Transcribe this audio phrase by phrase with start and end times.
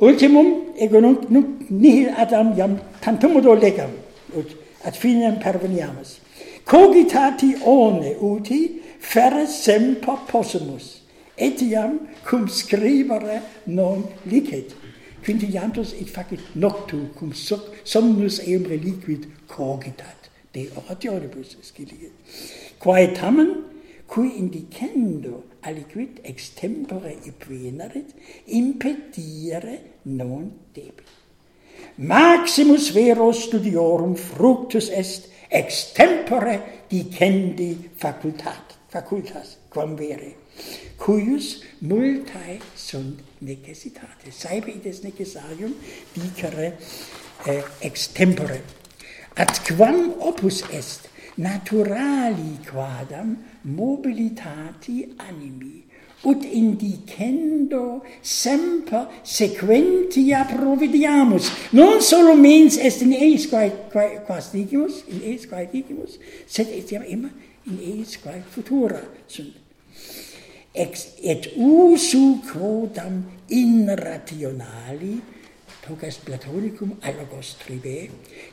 [0.00, 3.90] Ultimum ego nunc, nunc nihil adam jam tantum legam
[4.36, 6.20] ut ad finem perveniamus.
[6.64, 11.00] Cogitati one uti ferre semper possumus,
[11.36, 14.72] etiam cum scribere non licet.
[15.24, 20.30] Quintillantus et facit noctu cum somnus eum reliquit cogitat.
[20.52, 21.74] De orationibus est.
[22.78, 23.64] Quae tamen
[24.08, 28.14] cui indicendo aliquid extempore ipvenerit,
[28.46, 31.04] impedire non debit.
[31.96, 40.36] Maximus vero studiorum fructus est extempore dicendi facultat, facultas, quam vere,
[40.96, 44.44] cuius multae sunt necessitates.
[44.48, 45.74] id ides necessarium
[46.14, 46.78] dicere
[47.44, 48.62] eh, extempore.
[49.36, 51.07] Ad quam opus est
[51.38, 55.84] naturali quadam mobilitati animi
[56.22, 61.50] ut indicendo semper sequentia providiamus.
[61.70, 66.74] Non solo mens est in eis quae quae quas dicimus in eis quae dicimus sed
[66.74, 67.30] etiam immer
[67.70, 69.54] in eis quae futura sunt.
[70.74, 73.22] Ex et usu quodam
[73.54, 75.22] in rationali
[75.88, 78.10] hoc est platonicum allogos tribe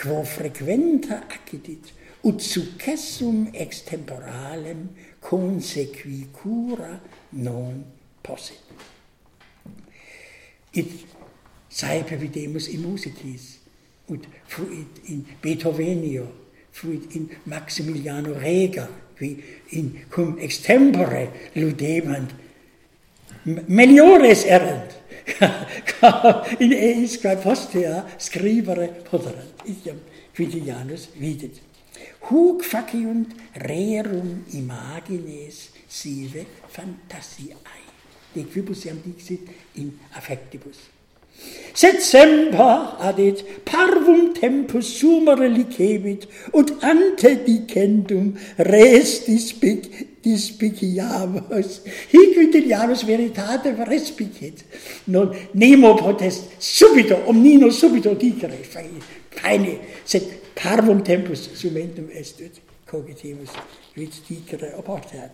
[0.00, 4.88] quo frequenta accidit ut successum extemporalem
[5.20, 7.84] consequi cura non
[8.20, 8.60] possit.
[10.70, 11.06] It
[11.68, 13.58] saepe videmus in musicis,
[14.06, 16.26] ut fuit in Beethovenio,
[16.70, 22.34] fuit in Maximiliano Rega, qui in cum extempore ludemant
[23.66, 24.94] meliores erant,
[26.58, 29.98] in eis quae postea scribere poderant, itiam
[30.34, 31.67] Quintilianus vidit.
[32.28, 33.32] Huc faciunt
[33.64, 37.82] rerum imagines sive fantasiae.
[38.34, 39.48] De quibus iam dixit
[39.80, 40.88] in affectibus.
[41.72, 49.86] Sed semper, adit, parvum tempus sumere licebit, ut ante dicendum res dispic,
[50.22, 51.80] dispiciamus.
[52.10, 54.64] Hic vitilianus veritate respicit.
[55.06, 63.52] Non nemo potest subito, omnino subito dicere, feine, sed parvum tempus sumentum est ut cogitimus
[63.94, 65.30] vit dicere oportat.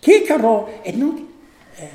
[0.00, 1.20] Cicero, et nunc,
[1.78, 1.90] eh,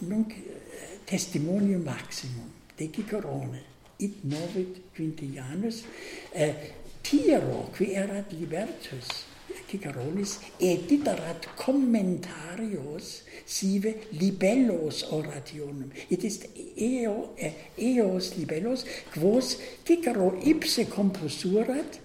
[0.00, 3.62] nunc eh, testimonium maximum, de Cicerone,
[3.98, 5.84] id novit quintianus,
[6.32, 6.54] eh,
[7.02, 9.26] tiero qui erat libertus,
[9.70, 15.90] Ciceronis, editerat commentarios sive libellos orationum.
[16.10, 16.40] It is
[16.76, 22.00] eo, eh, eos libellos, quos Cicero ipse composurat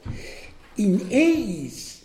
[0.77, 2.03] in eis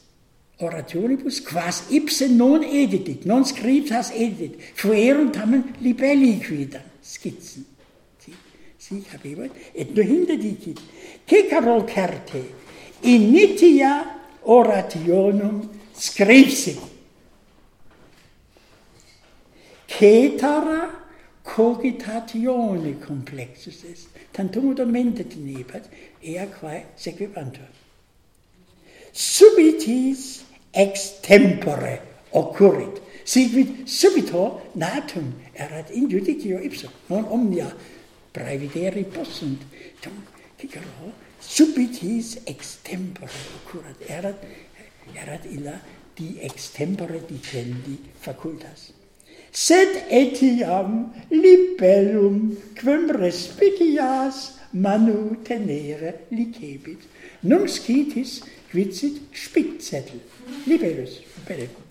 [0.60, 7.66] orationibus, quas ipse non editit, non scriptas editit, fuerunt tamen libelli quidam, skizzen.
[8.81, 10.81] Si, habebat, et nohinde dicit,
[11.28, 12.41] Cicero certe,
[13.04, 14.19] initia
[14.50, 16.78] orationum scripsi.
[19.87, 20.91] Cetara
[21.44, 25.87] cogitatione complexus est, tantum ut omendet tenebat,
[26.22, 27.69] ea quae sequibantur.
[29.12, 30.43] Subitis
[30.75, 32.00] ex tempore
[32.32, 37.71] occurrit, sigvit subito natum erat in judicio ipsum, non omnia
[38.32, 39.62] praevideri possunt,
[40.00, 40.22] tum
[40.59, 44.45] cicero subitis extempore occurrat erat
[45.15, 45.81] erat illa
[46.15, 48.93] di extempore dicendi facultas.
[49.50, 57.03] Sed etiam libellum quem respicias manu tenere licebit.
[57.43, 60.21] Nunc scitis quicit spitzettel
[60.67, 61.90] libellus bene